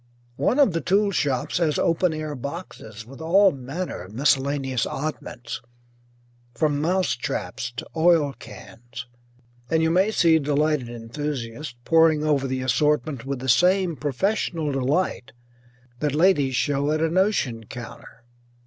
[0.37, 5.61] One of the tool shops has open air boxes with all manner of miscellaneous oddments,
[6.55, 9.05] from mouse traps to oil cans,
[9.69, 15.33] and you may see delighted enthusiasts poring over the assortment with the same professional delight
[15.99, 18.23] that ladies show at a notion counter.